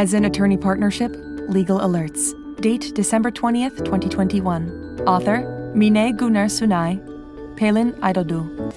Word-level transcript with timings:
Esin 0.00 0.24
attorney 0.24 0.56
partnership, 0.56 1.14
legal 1.50 1.78
alerts. 1.78 2.32
Date 2.62 2.90
December 2.94 3.30
20th, 3.30 3.84
2021. 3.84 5.02
Author 5.06 5.72
Mine 5.74 6.16
Gunnar 6.16 6.46
Sunai. 6.46 6.96
Pelin 7.58 7.92
Idodu. 8.00 8.72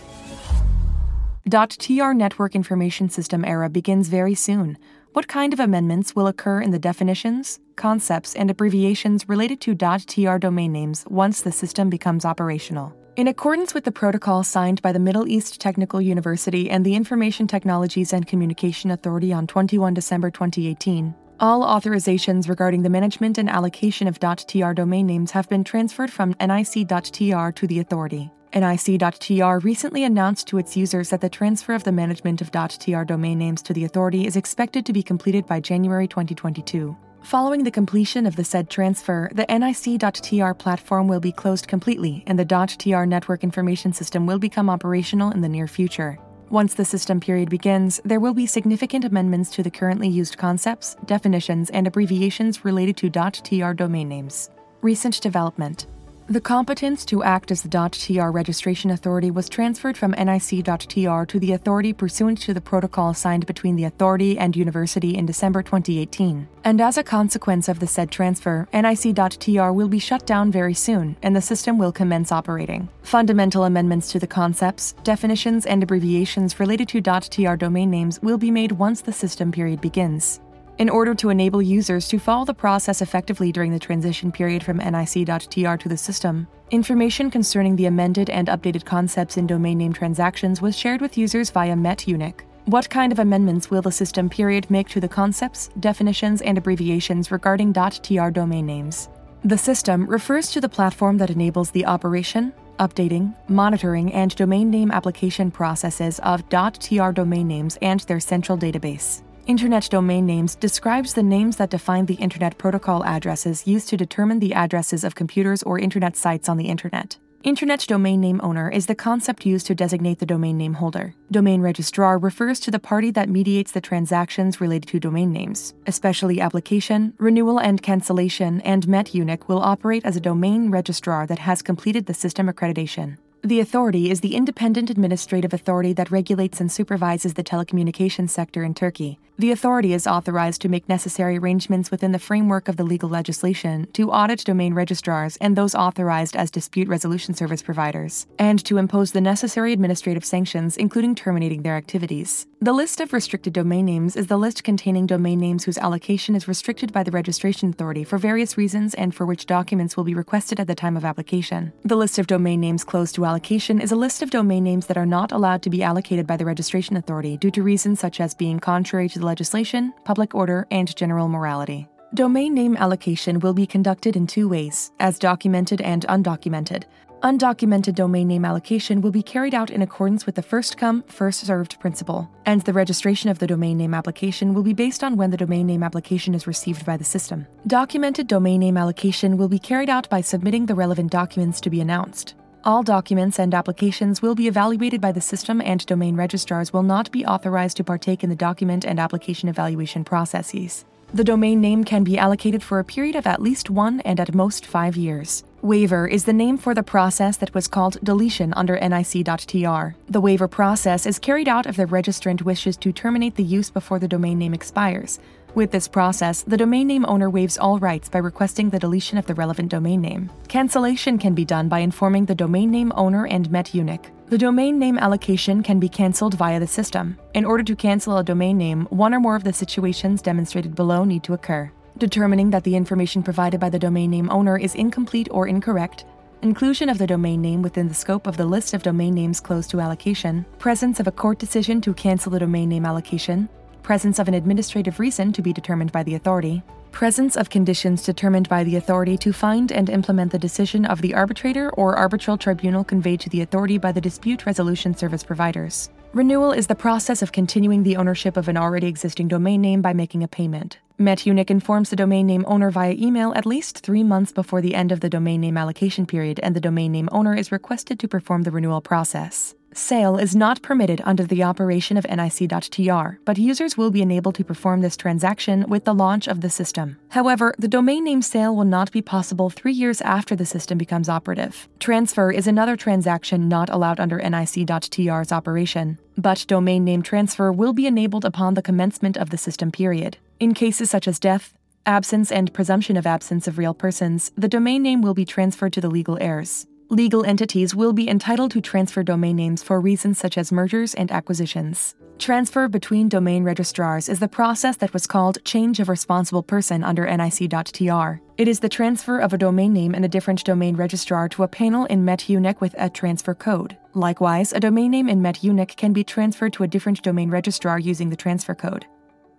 .tr 1.49 2.13
network 2.13 2.55
information 2.55 3.07
system 3.07 3.45
era 3.45 3.69
begins 3.69 4.09
very 4.09 4.35
soon. 4.35 4.77
What 5.13 5.29
kind 5.29 5.53
of 5.53 5.61
amendments 5.61 6.13
will 6.13 6.27
occur 6.27 6.59
in 6.59 6.71
the 6.71 6.79
definitions, 6.79 7.61
concepts, 7.77 8.35
and 8.35 8.51
abbreviations 8.51 9.29
related 9.29 9.61
to 9.61 9.75
.tr 9.75 10.37
domain 10.39 10.73
names 10.73 11.05
once 11.07 11.41
the 11.41 11.53
system 11.53 11.89
becomes 11.89 12.25
operational? 12.25 12.93
In 13.15 13.27
accordance 13.27 13.75
with 13.75 13.83
the 13.83 13.91
protocol 13.91 14.43
signed 14.43 14.81
by 14.81 14.91
the 14.91 14.97
Middle 14.97 15.27
East 15.27 15.61
Technical 15.61 16.01
University 16.01 16.67
and 16.67 16.83
the 16.83 16.95
Information 16.95 17.45
Technologies 17.45 18.11
and 18.11 18.25
Communication 18.25 18.89
Authority 18.89 19.31
on 19.31 19.45
21 19.45 19.93
December 19.93 20.31
2018, 20.31 21.13
all 21.39 21.63
authorizations 21.63 22.49
regarding 22.49 22.81
the 22.81 22.89
management 22.89 23.37
and 23.37 23.51
allocation 23.51 24.07
of 24.07 24.17
.tr 24.19 24.71
domain 24.71 25.05
names 25.05 25.29
have 25.29 25.47
been 25.47 25.63
transferred 25.63 26.11
from 26.11 26.33
NIC.tr 26.41 27.51
to 27.51 27.67
the 27.67 27.79
authority. 27.79 28.31
NIC.tr 28.51 29.63
recently 29.63 30.05
announced 30.05 30.47
to 30.47 30.57
its 30.57 30.75
users 30.75 31.09
that 31.09 31.21
the 31.21 31.29
transfer 31.29 31.75
of 31.75 31.83
the 31.83 31.91
management 31.91 32.41
of 32.41 32.49
.tr 32.51 33.03
domain 33.03 33.37
names 33.37 33.61
to 33.61 33.73
the 33.73 33.85
authority 33.85 34.25
is 34.25 34.35
expected 34.35 34.87
to 34.87 34.93
be 34.93 35.03
completed 35.03 35.45
by 35.45 35.59
January 35.59 36.07
2022. 36.07 36.97
Following 37.23 37.63
the 37.63 37.71
completion 37.71 38.25
of 38.25 38.35
the 38.35 38.43
said 38.43 38.69
transfer, 38.69 39.31
the 39.33 39.45
NIC.tr 39.47 40.51
platform 40.59 41.07
will 41.07 41.21
be 41.21 41.31
closed 41.31 41.69
completely 41.69 42.21
and 42.27 42.37
the 42.37 42.67
.tr 42.67 43.05
network 43.05 43.45
information 43.45 43.93
system 43.93 44.27
will 44.27 44.37
become 44.37 44.69
operational 44.69 45.31
in 45.31 45.39
the 45.39 45.47
near 45.47 45.67
future. 45.67 46.19
Once 46.49 46.73
the 46.73 46.83
system 46.83 47.21
period 47.21 47.49
begins, 47.49 48.01
there 48.03 48.19
will 48.19 48.33
be 48.33 48.45
significant 48.45 49.05
amendments 49.05 49.49
to 49.51 49.63
the 49.63 49.71
currently 49.71 50.09
used 50.09 50.37
concepts, 50.37 50.97
definitions, 51.05 51.69
and 51.69 51.87
abbreviations 51.87 52.65
related 52.65 52.97
to 52.97 53.09
.tr 53.09 53.71
domain 53.71 54.09
names. 54.09 54.49
Recent 54.81 55.21
development 55.21 55.87
the 56.27 56.39
competence 56.39 57.03
to 57.05 57.21
act 57.21 57.51
as 57.51 57.61
the 57.61 57.89
.tr 57.89 58.29
registration 58.29 58.91
authority 58.91 59.29
was 59.29 59.49
transferred 59.49 59.97
from 59.97 60.11
NIC.tr 60.11 61.27
to 61.27 61.39
the 61.39 61.51
authority 61.51 61.91
pursuant 61.91 62.39
to 62.41 62.53
the 62.53 62.61
protocol 62.61 63.13
signed 63.13 63.45
between 63.45 63.75
the 63.75 63.83
authority 63.83 64.37
and 64.37 64.55
university 64.55 65.17
in 65.17 65.25
December 65.25 65.61
2018. 65.61 66.47
And 66.63 66.79
as 66.79 66.97
a 66.97 67.03
consequence 67.03 67.67
of 67.67 67.79
the 67.79 67.87
said 67.87 68.09
transfer, 68.09 68.67
NIC.tr 68.73 69.73
will 69.73 69.89
be 69.89 69.99
shut 69.99 70.25
down 70.25 70.51
very 70.51 70.73
soon 70.73 71.17
and 71.21 71.35
the 71.35 71.41
system 71.41 71.77
will 71.77 71.91
commence 71.91 72.31
operating. 72.31 72.87
Fundamental 73.01 73.65
amendments 73.65 74.11
to 74.13 74.19
the 74.19 74.27
concepts, 74.27 74.93
definitions, 75.03 75.65
and 75.65 75.83
abbreviations 75.83 76.59
related 76.59 76.87
to 76.87 77.01
.tr 77.01 77.55
domain 77.55 77.91
names 77.91 78.21
will 78.21 78.37
be 78.37 78.51
made 78.51 78.71
once 78.71 79.01
the 79.01 79.11
system 79.11 79.51
period 79.51 79.81
begins. 79.81 80.39
In 80.79 80.89
order 80.89 81.13
to 81.15 81.29
enable 81.29 81.61
users 81.61 82.07
to 82.07 82.17
follow 82.17 82.45
the 82.45 82.53
process 82.53 83.01
effectively 83.01 83.51
during 83.51 83.71
the 83.71 83.79
transition 83.79 84.31
period 84.31 84.63
from 84.63 84.77
NIC.tr 84.77 85.75
to 85.77 85.89
the 85.89 85.97
system, 85.97 86.47
information 86.71 87.29
concerning 87.29 87.75
the 87.75 87.85
amended 87.85 88.29
and 88.31 88.47
updated 88.47 88.83
concepts 88.83 89.37
in 89.37 89.45
domain 89.45 89.77
name 89.77 89.93
transactions 89.93 90.61
was 90.61 90.75
shared 90.77 90.99
with 90.99 91.17
users 91.17 91.51
via 91.51 91.75
MET-UNIC. 91.75 92.43
What 92.65 92.89
kind 92.89 93.11
of 93.11 93.19
amendments 93.19 93.69
will 93.69 93.83
the 93.83 93.91
system 93.91 94.29
period 94.29 94.71
make 94.71 94.89
to 94.89 94.99
the 94.99 95.07
concepts, 95.07 95.69
definitions, 95.79 96.41
and 96.41 96.57
abbreviations 96.57 97.29
regarding 97.29 97.73
.tr 97.73 98.29
domain 98.29 98.65
names? 98.65 99.09
The 99.43 99.57
system 99.57 100.07
refers 100.07 100.49
to 100.51 100.61
the 100.61 100.69
platform 100.69 101.17
that 101.17 101.29
enables 101.29 101.69
the 101.69 101.85
operation, 101.85 102.51
updating, 102.79 103.35
monitoring, 103.47 104.11
and 104.13 104.35
domain 104.35 104.71
name 104.71 104.89
application 104.89 105.51
processes 105.51 106.19
of 106.19 106.47
.tr 106.49 107.11
domain 107.11 107.47
names 107.47 107.77
and 107.81 107.99
their 108.01 108.19
central 108.19 108.57
database. 108.57 109.21
Internet 109.45 109.89
domain 109.89 110.25
names 110.25 110.55
describes 110.55 111.13
the 111.13 111.21
names 111.21 111.57
that 111.57 111.69
define 111.69 112.05
the 112.05 112.13
Internet 112.13 112.57
Protocol 112.57 113.03
addresses 113.03 113.67
used 113.67 113.89
to 113.89 113.97
determine 113.97 114.39
the 114.39 114.53
addresses 114.53 115.03
of 115.03 115.15
computers 115.15 115.61
or 115.63 115.77
Internet 115.77 116.15
sites 116.15 116.47
on 116.47 116.55
the 116.55 116.69
Internet. 116.69 117.17
Internet 117.43 117.85
domain 117.85 118.21
name 118.21 118.39
owner 118.41 118.69
is 118.69 118.85
the 118.85 118.95
concept 118.95 119.45
used 119.45 119.67
to 119.67 119.75
designate 119.75 120.19
the 120.19 120.25
domain 120.25 120.57
name 120.57 120.75
holder. 120.75 121.13
Domain 121.29 121.59
registrar 121.59 122.17
refers 122.17 122.57
to 122.61 122.71
the 122.71 122.79
party 122.79 123.11
that 123.11 123.27
mediates 123.27 123.73
the 123.73 123.81
transactions 123.81 124.61
related 124.61 124.87
to 124.87 124.99
domain 125.01 125.33
names. 125.33 125.73
Especially 125.87 126.39
application, 126.39 127.13
renewal 127.17 127.59
and 127.59 127.83
cancellation, 127.83 128.61
and 128.61 128.87
MET-UNIC 128.87 129.49
will 129.49 129.59
operate 129.59 130.05
as 130.05 130.15
a 130.15 130.21
domain 130.21 130.71
registrar 130.71 131.27
that 131.27 131.39
has 131.39 131.61
completed 131.61 132.05
the 132.05 132.13
system 132.13 132.47
accreditation. 132.47 133.17
The 133.45 133.59
authority 133.59 134.09
is 134.09 134.21
the 134.21 134.35
independent 134.35 134.89
administrative 134.89 135.53
authority 135.53 135.91
that 135.91 136.11
regulates 136.11 136.61
and 136.61 136.71
supervises 136.71 137.33
the 137.33 137.43
telecommunications 137.43 138.29
sector 138.29 138.63
in 138.63 138.73
Turkey. 138.73 139.19
The 139.39 139.51
authority 139.51 139.93
is 139.93 140.05
authorized 140.05 140.61
to 140.61 140.69
make 140.69 140.87
necessary 140.87 141.39
arrangements 141.39 141.89
within 141.89 142.11
the 142.11 142.19
framework 142.19 142.67
of 142.67 142.77
the 142.77 142.83
legal 142.83 143.09
legislation 143.09 143.87
to 143.93 144.11
audit 144.11 144.45
domain 144.45 144.75
registrars 144.75 145.37
and 145.37 145.55
those 145.55 145.73
authorized 145.73 146.35
as 146.35 146.51
dispute 146.51 146.87
resolution 146.87 147.33
service 147.33 147.63
providers, 147.63 148.27
and 148.37 148.63
to 148.65 148.77
impose 148.77 149.11
the 149.11 149.21
necessary 149.21 149.73
administrative 149.73 150.23
sanctions, 150.23 150.77
including 150.77 151.15
terminating 151.15 151.63
their 151.63 151.75
activities. 151.75 152.45
The 152.61 152.73
list 152.73 153.01
of 153.01 153.11
restricted 153.11 153.53
domain 153.53 153.85
names 153.85 154.15
is 154.15 154.27
the 154.27 154.37
list 154.37 154.63
containing 154.63 155.07
domain 155.07 155.39
names 155.39 155.65
whose 155.65 155.79
allocation 155.79 156.35
is 156.35 156.47
restricted 156.47 156.93
by 156.93 157.03
the 157.03 157.11
registration 157.11 157.71
authority 157.71 158.03
for 158.03 158.17
various 158.17 158.55
reasons 158.55 158.93
and 158.93 159.13
for 159.13 159.25
which 159.25 159.47
documents 159.47 159.97
will 159.97 160.05
be 160.05 160.13
requested 160.13 160.59
at 160.59 160.67
the 160.67 160.75
time 160.75 160.95
of 160.95 161.03
application. 161.03 161.73
The 161.83 161.97
list 161.97 162.19
of 162.19 162.27
domain 162.27 162.61
names 162.61 162.85
closed 162.85 163.15
to 163.15 163.25
allocation 163.25 163.81
is 163.81 163.91
a 163.91 163.97
list 163.97 164.21
of 164.21 164.29
domain 164.29 164.63
names 164.63 164.85
that 164.85 164.95
are 164.95 165.05
not 165.05 165.31
allowed 165.31 165.61
to 165.63 165.69
be 165.69 165.83
allocated 165.83 166.25
by 166.25 166.37
the 166.37 166.45
registration 166.45 166.95
authority 166.95 167.35
due 167.35 167.51
to 167.51 167.63
reasons 167.63 167.99
such 167.99 168.21
as 168.21 168.35
being 168.35 168.59
contrary 168.59 169.09
to 169.09 169.19
the 169.19 169.25
legislation, 169.33 169.91
public 170.03 170.35
order, 170.35 170.67
and 170.69 170.95
general 170.95 171.27
morality. 171.27 171.87
Domain 172.13 172.53
name 172.53 172.77
allocation 172.77 173.39
will 173.39 173.55
be 173.55 173.65
conducted 173.65 174.15
in 174.15 174.27
two 174.27 174.47
ways, 174.47 174.91
as 174.99 175.17
documented 175.17 175.81
and 175.81 176.05
undocumented. 176.07 176.83
Undocumented 177.23 177.95
domain 177.95 178.27
name 178.27 178.45
allocation 178.45 179.01
will 179.01 179.09
be 179.09 179.23
carried 179.23 179.55
out 179.55 179.71
in 179.71 179.81
accordance 179.81 180.27
with 180.27 180.35
the 180.35 180.41
first 180.51 180.77
come, 180.77 181.01
first 181.07 181.39
served 181.47 181.79
principle, 181.79 182.29
and 182.45 182.61
the 182.61 182.73
registration 182.73 183.31
of 183.31 183.39
the 183.39 183.47
domain 183.47 183.75
name 183.75 183.95
application 183.95 184.53
will 184.53 184.61
be 184.61 184.73
based 184.73 185.03
on 185.03 185.17
when 185.17 185.31
the 185.31 185.37
domain 185.37 185.65
name 185.65 185.81
application 185.81 186.35
is 186.35 186.45
received 186.45 186.85
by 186.85 186.95
the 186.95 187.03
system. 187.03 187.47
Documented 187.65 188.27
domain 188.27 188.59
name 188.59 188.77
allocation 188.77 189.35
will 189.35 189.47
be 189.47 189.57
carried 189.57 189.89
out 189.89 190.07
by 190.09 190.21
submitting 190.21 190.67
the 190.67 190.75
relevant 190.75 191.09
documents 191.11 191.59
to 191.61 191.71
be 191.71 191.81
announced. 191.81 192.35
All 192.65 192.81
documents 192.81 193.39
and 193.39 193.53
applications 193.53 194.21
will 194.21 194.35
be 194.35 194.47
evaluated 194.47 195.01
by 195.01 195.11
the 195.11 195.19
system, 195.19 195.59
and 195.59 195.85
domain 195.85 196.15
registrars 196.15 196.71
will 196.71 196.83
not 196.83 197.11
be 197.11 197.25
authorized 197.25 197.75
to 197.77 197.83
partake 197.83 198.23
in 198.23 198.29
the 198.29 198.37
document 198.37 198.85
and 198.85 199.01
application 199.01 199.49
evaluation 199.49 200.05
processes. 200.05 200.85
The 201.13 201.25
domain 201.25 201.59
name 201.59 201.83
can 201.83 202.05
be 202.05 202.17
allocated 202.17 202.63
for 202.63 202.79
a 202.79 202.85
period 202.85 203.17
of 203.17 203.27
at 203.27 203.41
least 203.41 203.69
one 203.69 203.99
and 204.01 204.17
at 204.17 204.33
most 204.33 204.65
five 204.65 204.95
years. 204.95 205.43
Waiver 205.61 206.07
is 206.07 206.23
the 206.23 206.31
name 206.31 206.57
for 206.57 206.73
the 206.73 206.83
process 206.83 207.35
that 207.37 207.53
was 207.53 207.67
called 207.67 207.97
deletion 208.01 208.53
under 208.53 208.79
NIC.tr. 208.79 209.95
The 210.09 210.21
waiver 210.21 210.47
process 210.47 211.05
is 211.05 211.19
carried 211.19 211.49
out 211.49 211.65
if 211.65 211.75
the 211.75 211.85
registrant 211.85 212.43
wishes 212.43 212.77
to 212.77 212.93
terminate 212.93 213.35
the 213.35 213.43
use 213.43 213.69
before 213.69 213.99
the 213.99 214.07
domain 214.07 214.39
name 214.39 214.53
expires. 214.53 215.19
With 215.55 215.69
this 215.69 215.87
process, 215.87 216.41
the 216.41 216.57
domain 216.57 216.87
name 216.87 217.05
owner 217.07 217.29
waives 217.29 217.59
all 217.59 217.77
rights 217.77 218.09
by 218.09 218.17
requesting 218.17 218.71
the 218.71 218.79
deletion 218.79 219.19
of 219.19 219.27
the 219.27 219.35
relevant 219.35 219.69
domain 219.69 220.01
name. 220.01 220.31
Cancellation 220.47 221.19
can 221.19 221.35
be 221.35 221.45
done 221.45 221.69
by 221.69 221.79
informing 221.79 222.25
the 222.25 222.33
domain 222.33 222.71
name 222.71 222.91
owner 222.95 223.27
and 223.27 223.51
MET-UNIC. 223.51 224.09
The 224.29 224.37
domain 224.39 224.79
name 224.79 224.97
allocation 224.97 225.61
can 225.61 225.79
be 225.79 225.87
cancelled 225.87 226.33
via 226.33 226.59
the 226.59 226.65
system. 226.65 227.19
In 227.35 227.45
order 227.45 227.63
to 227.65 227.75
cancel 227.75 228.17
a 228.17 228.23
domain 228.23 228.57
name, 228.57 228.87
one 228.89 229.13
or 229.13 229.19
more 229.19 229.35
of 229.35 229.43
the 229.43 229.53
situations 229.53 230.23
demonstrated 230.23 230.73
below 230.73 231.03
need 231.03 231.23
to 231.25 231.35
occur. 231.35 231.71
Determining 231.99 232.49
that 232.49 232.63
the 232.63 232.75
information 232.75 233.21
provided 233.21 233.59
by 233.59 233.69
the 233.69 233.77
domain 233.77 234.09
name 234.09 234.31
owner 234.31 234.57
is 234.57 234.73
incomplete 234.73 235.27
or 235.29 235.47
incorrect, 235.47 236.05
inclusion 236.41 236.89
of 236.89 236.97
the 236.97 237.05
domain 237.05 237.41
name 237.41 237.61
within 237.61 237.87
the 237.87 237.93
scope 237.93 238.25
of 238.25 238.37
the 238.37 238.45
list 238.45 238.73
of 238.73 238.81
domain 238.81 239.13
names 239.13 239.39
closed 239.39 239.69
to 239.69 239.79
allocation, 239.79 240.47
presence 240.57 240.99
of 240.99 241.05
a 241.05 241.11
court 241.11 241.37
decision 241.37 241.79
to 241.79 241.93
cancel 241.93 242.31
the 242.31 242.39
domain 242.39 242.69
name 242.69 242.87
allocation, 242.87 243.47
presence 243.83 244.17
of 244.17 244.27
an 244.27 244.33
administrative 244.33 244.99
reason 244.99 245.33
to 245.33 245.41
be 245.41 245.53
determined 245.53 245.91
by 245.91 246.01
the 246.01 246.15
authority, 246.15 246.63
presence 246.91 247.35
of 247.35 247.49
conditions 247.49 248.03
determined 248.03 248.47
by 248.47 248.63
the 248.63 248.77
authority 248.77 249.17
to 249.17 249.33
find 249.33 249.71
and 249.71 249.89
implement 249.89 250.31
the 250.31 250.39
decision 250.39 250.85
of 250.85 251.01
the 251.01 251.13
arbitrator 251.13 251.69
or 251.71 251.95
arbitral 251.95 252.37
tribunal 252.37 252.83
conveyed 252.83 253.19
to 253.19 253.29
the 253.29 253.41
authority 253.41 253.77
by 253.77 253.91
the 253.91 253.99
dispute 253.99 254.45
resolution 254.45 254.95
service 254.95 255.23
providers. 255.23 255.89
Renewal 256.13 256.51
is 256.51 256.67
the 256.67 256.75
process 256.75 257.23
of 257.23 257.31
continuing 257.31 257.81
the 257.81 257.97
ownership 257.97 258.37
of 258.37 258.47
an 258.47 258.55
already 258.55 258.87
existing 258.87 259.27
domain 259.27 259.59
name 259.59 259.81
by 259.81 259.93
making 259.93 260.23
a 260.23 260.27
payment. 260.27 260.77
MET-UNIC 260.99 261.49
informs 261.49 261.89
the 261.89 261.95
domain 261.95 262.27
name 262.27 262.45
owner 262.47 262.69
via 262.69 262.93
email 262.93 263.33
at 263.33 263.47
least 263.47 263.79
three 263.79 264.03
months 264.03 264.31
before 264.31 264.61
the 264.61 264.75
end 264.75 264.91
of 264.91 264.99
the 264.99 265.09
domain 265.09 265.41
name 265.41 265.57
allocation 265.57 266.05
period, 266.05 266.39
and 266.43 266.55
the 266.55 266.61
domain 266.61 266.91
name 266.91 267.09
owner 267.11 267.35
is 267.35 267.51
requested 267.51 267.99
to 267.99 268.07
perform 268.07 268.43
the 268.43 268.51
renewal 268.51 268.79
process. 268.79 269.55
Sale 269.75 270.17
is 270.17 270.35
not 270.35 270.61
permitted 270.61 271.01
under 271.05 271.23
the 271.23 271.43
operation 271.43 271.97
of 271.97 272.05
NIC.tr, 272.05 273.17
but 273.25 273.37
users 273.37 273.77
will 273.77 273.91
be 273.91 274.01
enabled 274.01 274.35
to 274.35 274.43
perform 274.43 274.81
this 274.81 274.97
transaction 274.97 275.65
with 275.67 275.85
the 275.85 275.93
launch 275.93 276.27
of 276.27 276.41
the 276.41 276.49
system. 276.49 276.97
However, 277.09 277.53
the 277.57 277.67
domain 277.67 278.03
name 278.03 278.21
sale 278.21 278.55
will 278.55 278.65
not 278.65 278.91
be 278.91 279.01
possible 279.01 279.49
three 279.49 279.73
years 279.73 280.01
after 280.01 280.35
the 280.35 280.45
system 280.45 280.77
becomes 280.77 281.09
operative. 281.09 281.67
Transfer 281.79 282.31
is 282.31 282.47
another 282.47 282.75
transaction 282.75 283.47
not 283.47 283.69
allowed 283.69 283.99
under 283.99 284.17
NIC.tr's 284.17 285.31
operation, 285.31 285.97
but 286.17 286.45
domain 286.47 286.83
name 286.83 287.01
transfer 287.01 287.51
will 287.51 287.73
be 287.73 287.87
enabled 287.87 288.25
upon 288.25 288.53
the 288.53 288.61
commencement 288.61 289.17
of 289.17 289.29
the 289.29 289.37
system 289.37 289.71
period. 289.71 290.17
In 290.39 290.53
cases 290.53 290.89
such 290.89 291.07
as 291.07 291.19
death, 291.19 291.53
absence, 291.85 292.31
and 292.31 292.53
presumption 292.53 292.97
of 292.97 293.05
absence 293.05 293.47
of 293.47 293.57
real 293.57 293.73
persons, 293.73 294.31
the 294.37 294.47
domain 294.47 294.81
name 294.81 295.01
will 295.01 295.13
be 295.13 295.25
transferred 295.25 295.73
to 295.73 295.81
the 295.81 295.89
legal 295.89 296.17
heirs. 296.21 296.67
Legal 296.93 297.25
entities 297.25 297.73
will 297.73 297.91
be 297.91 298.07
entitled 298.07 298.51
to 298.51 298.61
transfer 298.61 299.01
domain 299.01 299.35
names 299.35 299.63
for 299.63 299.81
reasons 299.81 300.19
such 300.19 300.37
as 300.37 300.51
mergers 300.51 300.93
and 300.93 301.11
acquisitions. 301.11 301.95
Transfer 302.19 302.67
between 302.67 303.09
domain 303.09 303.43
registrars 303.43 304.07
is 304.07 304.19
the 304.19 304.27
process 304.27 304.77
that 304.77 304.93
was 304.93 305.07
called 305.07 305.43
change 305.43 305.79
of 305.79 305.89
responsible 305.89 306.43
person 306.43 306.83
under 306.83 307.07
NIC.TR. 307.07 308.21
It 308.37 308.47
is 308.47 308.59
the 308.59 308.69
transfer 308.69 309.17
of 309.17 309.33
a 309.33 309.39
domain 309.39 309.73
name 309.73 309.95
in 309.95 310.03
a 310.03 310.07
different 310.07 310.43
domain 310.43 310.75
registrar 310.75 311.27
to 311.29 311.41
a 311.41 311.47
panel 311.47 311.85
in 311.85 312.05
MET-UNIC 312.05 312.61
with 312.61 312.75
a 312.77 312.91
transfer 312.91 313.33
code. 313.33 313.75
Likewise, 313.95 314.53
a 314.53 314.59
domain 314.59 314.91
name 314.91 315.09
in 315.09 315.19
MET-UNIC 315.19 315.75
can 315.75 315.93
be 315.93 316.03
transferred 316.03 316.53
to 316.53 316.63
a 316.63 316.67
different 316.67 317.01
domain 317.01 317.31
registrar 317.31 317.79
using 317.79 318.11
the 318.11 318.15
transfer 318.15 318.53
code. 318.53 318.85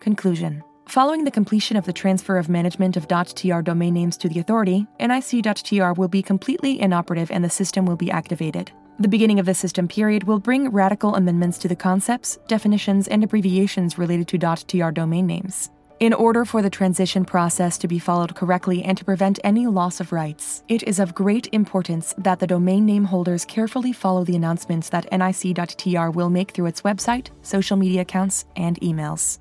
Conclusion 0.00 0.65
Following 0.87 1.25
the 1.25 1.31
completion 1.31 1.77
of 1.77 1.87
the 1.87 1.93
transfer 1.93 2.37
of 2.37 2.49
management 2.49 2.97
of 2.97 3.09
.tr 3.09 3.61
domain 3.63 3.95
names 3.95 4.17
to 4.19 4.29
the 4.29 4.39
authority, 4.39 4.87
NIC.tr 5.01 5.93
will 5.97 6.09
be 6.09 6.23
completely 6.23 6.81
inoperative 6.81 7.31
and 7.31 7.43
the 7.43 7.51
system 7.51 7.87
will 7.87 7.97
be 7.97 8.11
activated. 8.11 8.71
The 9.01 9.09
beginning 9.09 9.41
of 9.41 9.47
the 9.47 9.55
system 9.55 9.89
period 9.89 10.25
will 10.25 10.39
bring 10.39 10.69
radical 10.69 11.17
amendments 11.17 11.59
to 11.59 11.69
the 11.69 11.75
concepts, 11.75 12.39
definitions, 12.47 13.09
and 13.09 13.25
abbreviations 13.25 13.99
related 13.99 14.29
to 14.29 14.39
.tr 14.39 14.91
domain 14.91 15.27
names. 15.27 15.71
In 16.01 16.13
order 16.13 16.45
for 16.45 16.61
the 16.61 16.71
transition 16.71 17.25
process 17.25 17.79
to 17.79 17.89
be 17.89 17.99
followed 17.99 18.35
correctly 18.35 18.85
and 18.85 18.99
to 18.99 19.05
prevent 19.05 19.41
any 19.43 19.67
loss 19.67 20.01
of 20.01 20.13
rights, 20.13 20.63
it 20.69 20.83
is 20.83 21.01
of 21.01 21.15
great 21.15 21.49
importance 21.53 22.15
that 22.19 22.41
the 22.41 22.47
domain 22.47 22.85
name 22.85 23.05
holders 23.05 23.45
carefully 23.45 23.93
follow 23.93 24.23
the 24.23 24.37
announcements 24.37 24.91
that 24.91 25.11
NIC.tr 25.11 26.09
will 26.11 26.31
make 26.31 26.51
through 26.51 26.67
its 26.67 26.83
website, 26.83 27.31
social 27.43 27.77
media 27.77 28.03
accounts, 28.03 28.45
and 28.55 28.79
emails. 28.81 29.39